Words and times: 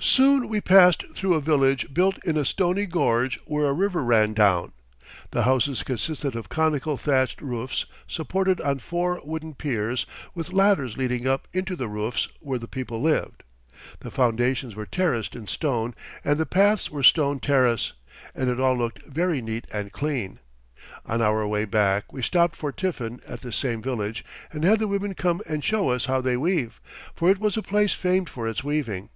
Soon 0.00 0.48
we 0.48 0.60
passed 0.60 1.04
through 1.14 1.34
a 1.34 1.40
village 1.40 1.94
built 1.94 2.18
in 2.24 2.36
a 2.36 2.44
stony 2.44 2.84
gorge 2.84 3.38
where 3.44 3.66
a 3.68 3.72
river 3.72 4.02
ran 4.02 4.32
down. 4.32 4.72
The 5.30 5.44
houses 5.44 5.84
consisted 5.84 6.34
of 6.34 6.48
conical 6.48 6.96
thatched 6.96 7.40
roofs 7.40 7.86
supported 8.08 8.60
on 8.60 8.80
four 8.80 9.20
wooden 9.22 9.54
piers 9.54 10.04
with 10.34 10.52
ladders 10.52 10.96
leading 10.96 11.28
up 11.28 11.46
into 11.52 11.76
the 11.76 11.86
roofs 11.86 12.26
where 12.40 12.58
the 12.58 12.66
people 12.66 13.00
lived. 13.00 13.44
The 14.00 14.10
foundations 14.10 14.74
were 14.74 14.84
terraced 14.84 15.36
in 15.36 15.46
stone 15.46 15.94
and 16.24 16.38
the 16.40 16.44
paths 16.44 16.90
were 16.90 17.04
stone 17.04 17.38
terrace, 17.38 17.92
and 18.34 18.50
it 18.50 18.58
all 18.58 18.76
looked 18.76 19.02
very 19.04 19.40
neat 19.40 19.68
and 19.72 19.92
clean. 19.92 20.40
On 21.06 21.22
our 21.22 21.46
way 21.46 21.64
back 21.64 22.12
we 22.12 22.20
stopped 22.20 22.56
for 22.56 22.72
tiffin 22.72 23.20
at 23.28 23.42
this 23.42 23.54
same 23.54 23.80
village 23.80 24.24
and 24.50 24.64
had 24.64 24.80
the 24.80 24.88
women 24.88 25.14
come 25.14 25.40
and 25.48 25.62
show 25.62 25.90
us 25.90 26.06
how 26.06 26.20
they 26.20 26.36
weave, 26.36 26.80
for 27.14 27.30
it 27.30 27.38
was 27.38 27.56
a 27.56 27.62
place 27.62 27.94
famed 27.94 28.28
for 28.28 28.48
its 28.48 28.64
weaving. 28.64 29.10